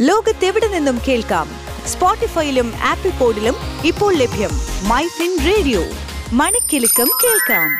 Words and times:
ലോകത്തെവിടെ 0.00 0.68
നിന്നും 0.68 0.98
കേൾക്കാം? 1.08 1.46
സ്പോട്ടിഫൈയിലും 1.86 2.72
ആപ്പിൾ 2.88 3.18
പോഡിലും 3.18 3.54
ഇപ്പോൾ 3.86 4.14
ലഭ്യം 4.14 4.50
മൈ 4.88 5.02
ഫിൻ 5.06 5.38
റേഡിയോ. 5.46 5.80
മണിക്കെലക്കം 6.32 7.08
കേൾക്കാം. 7.24 7.70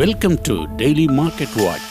Welcome 0.00 0.38
to 0.48 0.76
daily 0.80 1.06
market 1.06 1.62
watch. 1.64 1.84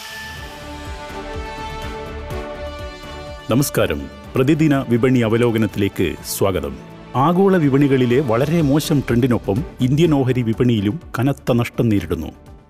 നമസ്കാരം. 3.52 4.10
പ്രതിദിന 4.36 4.86
വിപണി 4.90 5.20
അവലോകനത്തിലേക്ക് 5.20 6.16
സ്വാഗതം. 6.38 6.78
ആഗോള 7.16 7.58
വിപണികളിലെ 7.58 8.20
വളരെ 8.20 8.62
മോശം 8.62 9.00
ട്രെൻഡിനൊപ്പം 9.00 9.64
ഇന്ത്യൻ 9.82 10.14
ഓഹരി 10.14 10.42
വിപണിയിലും 10.42 11.00
കനത്ത 11.20 11.54
നഷ്ടം 11.54 11.90
നേരിടുന്നു. 11.90 12.28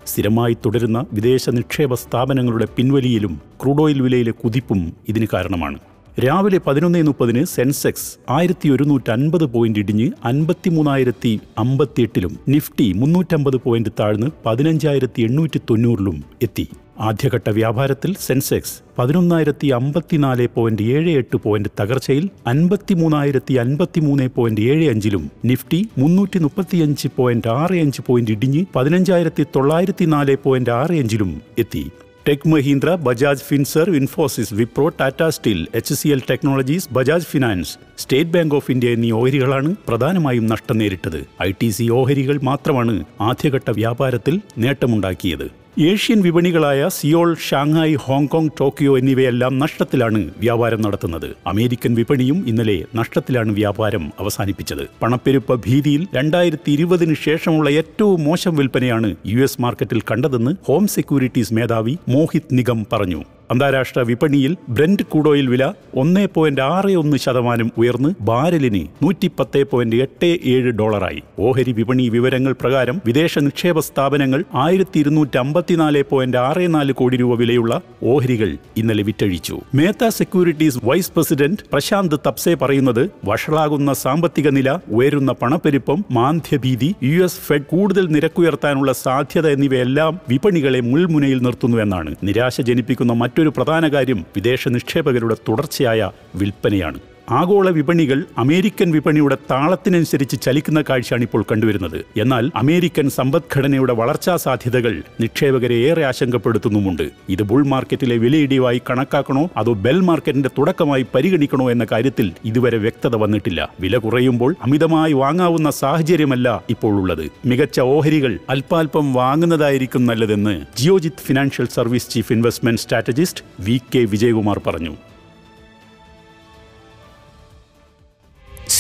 സ്ഥിരമായി 0.08 0.54
തുടരുന്ന 0.54 1.06
വിദേശ 1.14 1.50
നിക്ഷേപ 1.50 1.94
സ്ഥാപനങ്ങളുടെ 1.94 2.66
പിൻവലിയിലും 2.66 3.42
ക്രൂഡ് 3.64 3.82
ഓയിൽ 3.82 4.02
വിലയിലെ 4.02 4.32
കുതിപ്പും 4.32 4.94
ഇതിന് 5.08 5.28
കാരണമാണ്. 5.34 5.80
രാവിലെ 6.20 6.58
പതിനൊന്ന് 6.66 7.02
മുപ്പതിന് 7.08 7.46
സെൻസെക്സ് 7.46 8.08
ആയിരത്തി 8.30 8.70
ഒരുന്നൂറ്റി 8.70 9.12
അൻപത് 9.12 9.46
പോയിന്റ് 9.54 9.80
ഇടിഞ്ഞ് 9.80 10.08
അൻപത്തിമൂന്നായിരത്തി 10.26 11.32
അമ്പത്തിയെട്ടിലും 11.58 12.34
നിഫ്റ്റി 12.48 12.88
മുന്നൂറ്റമ്പത് 12.94 13.58
പോയിന്റ് 13.66 13.92
താഴ്ന്ന് 14.00 14.28
പതിനഞ്ചായിരത്തി 14.46 15.22
എണ്ണൂറ്റി 15.22 15.62
തൊണ്ണൂറിലും 15.70 16.24
എത്തി. 16.42 16.66
ആദ്യഘട്ട 17.00 17.50
വ്യാപാരത്തിൽ 17.50 18.16
സെൻസെക്സ് 18.26 18.76
പതിനൊന്നായിരത്തി 18.98 19.68
അമ്പത്തിനാല് 19.68 20.48
പോയിന്റ് 20.56 20.84
ഏഴ് 20.84 21.12
എട്ട് 21.22 21.38
പോയിന്റ് 21.38 21.70
തകർച്ചയിൽ 21.80 22.30
അൻപത്തിമൂന്നായിരത്തി 22.48 23.54
അൻപത്തിമൂന്ന് 23.54 24.28
പോയിന്റ് 24.36 24.62
ഏഴ് 24.62 24.90
അഞ്ചിലും 24.90 25.32
നിഫ്റ്റി 25.46 25.90
മുന്നൂറ്റി 25.98 26.40
മുപ്പത്തിയഞ്ച് 26.40 27.10
പോയിന്റ് 27.18 27.48
ആറ് 27.48 27.80
അഞ്ച് 27.86 28.04
പോയിന്റ് 28.10 28.32
ഇടിഞ്ഞ് 28.32 28.66
പതിനഞ്ചായിരത്തി 28.76 29.46
തൊള്ളായിരത്തി 29.56 30.06
നാല് 30.06 30.36
പോയിന്റ് 30.36 30.72
ആറ് 30.72 30.92
അഞ്ചിലും 31.04 31.42
എത്തി. 31.58 31.92
Tech 32.28 32.50
Mahindra 32.54 32.90
Bajaj 33.06 33.46
Finserv 33.48 33.88
Infosys 34.00 34.54
Wipro 34.54 34.88
Tata 35.00 35.22
steel 35.36 35.62
H 35.80 35.96
C 36.00 36.10
L 36.16 36.20
technologies 36.30 36.90
Bajaj 36.98 37.28
finance 37.32 37.72
state 37.98 38.34
bank 38.36 38.56
of 38.58 38.72
India 38.72 38.90
എന്നീ 38.96 39.10
ഓഹരികളാണ് 39.20 39.70
പ്രധാനമായും 39.88 40.46
നഷ്ടം 40.46 40.78
നേരിട്ടത്. 40.78 41.18
ഐ 41.48 41.50
ടി 41.62 41.70
സി 41.70 41.88
ഓഹരികൾ 42.00 42.40
മാത്രമാണ് 42.50 42.96
ആദ്യഘട്ട 43.30 43.70
വ്യാപാരത്തിൽ 43.80 44.38
നേട്ടമുണ്ടാക്കിയത്. 44.58 45.48
Asian 45.80 46.22
വിപണികളായ 46.22 46.90
Seoul 46.90 47.36
Shanghai 47.50 47.96
Hong Kong 47.96 48.50
Tokyo 48.60 48.98
എന്നിവയെല്ലാം 48.98 49.60
നഷ്ടത്തിലാണ് 49.60 50.32
വ്യാപാരം 50.38 50.82
നടത്തുന്നത്. 50.82 51.36
അമേരിക്കൻ 51.48 51.96
വിപണിയും 51.96 52.48
ഇന്നലെ 52.48 52.86
നഷ്ടത്തിലാണ് 52.96 53.52
വ്യാപാരം 53.52 54.12
അവസാനിപ്പിച്ചത്. 54.20 54.88
പണപ്പെരുപ്പ 55.02 55.56
ഭീതിയിൽ 55.56 56.08
രണ്ടായിരത്തി 56.16 56.72
ഇരുപതിന് 56.72 57.14
ശേഷമുള്ള 57.14 57.70
ഏറ്റവും 57.70 58.24
മോശം 58.24 58.56
വിൽപ്പനയാണ് 58.56 59.16
യു 59.26 59.48
മാർക്കറ്റിൽ 59.60 60.02
കണ്ടതെന്ന് 60.12 60.56
ഹോം 60.68 60.88
സെക്യൂരിറ്റീസ് 60.88 61.54
മേധാവി 61.54 61.98
മോഹിത് 62.10 62.50
നിഗം 62.52 62.86
പറഞ്ഞു. 62.94 63.24
അന്താരാഷ്ട്ര 63.52 64.02
വിപണിയിൽ 64.10 64.52
ബ്രന്റ് 64.76 65.06
ക്രൂഡോയിൽ 65.12 65.48
വില 65.54 65.64
ഒന്ന് 66.02 66.26
പോയിന്റ് 66.36 66.64
ആറ് 66.74 66.92
ഒന്ന് 67.02 67.18
ശതമാനം 67.18 67.70
ഉയർന്ന് 67.78 68.10
ബാരലിന് 68.30 68.84
നൂറ്റി 69.04 69.28
പത്ത് 69.40 69.62
പോയിന്റ് 69.72 69.98
എട്ട് 70.06 70.30
ഏഴ് 70.54 70.72
ഡോളറായി. 70.80 71.22
ഓഹരി 71.48 71.72
വിപണി 71.80 72.06
വിവരങ്ങൾ 72.16 72.54
പ്രകാരം 72.62 72.98
വിദേശ 73.06 73.34
നിക്ഷേപ 73.48 73.80
സ്ഥാപനങ്ങൾ 73.80 74.44
ആയിരത്തി 74.66 74.98
ഇരുന്നൂറ്റി 75.00 75.38
അമ്പത്തിനാല് 75.38 76.04
പോയിന്റ് 76.12 76.40
ആറ് 76.48 76.66
നാല് 76.76 76.94
കോടി 77.00 77.18
രൂപ 77.18 77.36
വിലയുള്ള 77.42 77.74
ഓഹരികൾ 78.14 78.50
ഇന്നലെ 78.82 79.04
വിറ്റഴിച്ചു. 79.10 79.56
Mehta 79.80 80.10
securities 80.20 80.80
vice 80.84 81.12
president 81.16 81.66
Prashant 81.74 82.16
Tapse 82.28 82.54
പറയുന്നത് 82.64 83.04
വഷളാകുന്ന 83.26 83.94
സാമ്പത്തിക 84.04 84.48
നില 84.58 84.70
ഉയരുന്ന 84.98 85.32
പണപ്പെരുപ്പം 85.42 86.00
മാന്ദ്യഭീതി 86.20 86.90
യു 87.10 87.20
എസ് 87.28 87.42
ഫെഡ് 87.48 87.70
കൂടുതൽ 87.74 88.08
നിരക്കുയർത്താനുള്ള 88.16 88.92
സാധ്യത 89.04 89.48
എന്നിവയെല്ലാം 89.58 90.14
വിപണികളെ 90.30 90.82
മുൾമുനയിൽ 90.92 91.42
നിർത്തുന്നുവെന്നാണ് 91.48 92.14
നിരാശ 92.30 92.62
ജനിപ്പിക്കുന്ന 92.62 93.14
മറ്റൊരു 93.42 93.54
പ്രധാന 93.58 93.86
കാര്യം 93.94 94.20
വിദേശ 94.36 94.68
നിക്ഷേപകരുടെ 94.74 95.36
തുടർച്ചയായ 95.48 96.02
വിൽപ്പനയാണ്. 96.36 97.00
ആഗോള 97.30 97.70
വിപണികൾ 97.70 98.24
അമേരിക്കൻ 98.38 98.92
വിപണിയുടെ 98.92 99.38
താളത്തിനനുസരിച്ച് 99.52 100.42
ചലിക്കുന്ന 100.42 100.82
കാഴ്ചയാണ് 100.82 101.24
ഇപ്പോൾ 101.24 101.46
കണ്ടുവരുന്നത്. 101.52 102.06
എന്നാൽ 102.18 102.52
അമേരിക്കൻ 102.56 103.10
സമ്പദ്ഘടനയുടെ 103.10 103.94
വളർച്ചാ 103.94 104.36
സാധ്യതകൾ 104.36 105.02
നിക്ഷേപകരെ 105.22 105.76
ഏറെ 105.76 106.06
ആശങ്കപ്പെടുത്തുന്നുമുണ്ട്. 106.06 107.10
ഇത് 107.30 107.44
ബുൾ 107.44 107.66
മാർക്കറ്റിലെ 107.66 108.18
വിലയിടിവായി 108.18 108.82
കണക്കാക്കണോ 108.90 109.50
അതോ 109.58 109.74
ബെൽ 109.74 110.00
മാർക്കറ്റിന്റെ 110.00 110.50
തുടക്കമായി 110.58 111.06
പരിഗണിക്കണോ 111.16 111.72
എന്ന 111.72 111.88
കാര്യത്തിൽ 111.92 112.32
ഇതുവരെ 112.46 112.78
വ്യക്തത 112.78 113.16
വന്നിട്ടില്ല. 113.16 113.70
വില 113.80 113.98
കുറയുമ്പോൾ 113.98 114.56
അമിതമായി 114.64 115.14
വാങ്ങാവുന്ന 115.14 115.72
സാഹചര്യമല്ല 115.72 116.64
ഇപ്പോൾ 116.70 117.00
ഉള്ളത്. 117.00 117.32
മികച്ച 117.46 117.80
ഓഹരികൾ 117.80 118.40
അല്പാൽപം 118.50 119.14
വാങ്ങുന്നതായിരിക്കും 119.14 120.06
നല്ലതെന്ന് 120.06 120.62
Geojit 120.78 121.24
financial 121.28 121.68
service 121.68 122.10
chief 122.10 122.34
investment 122.34 122.82
strategist 122.82 123.44
V 123.60 123.82
K 123.96 124.00
Vijayakumar 124.00 124.62
പറഞ്ഞു. 124.68 124.96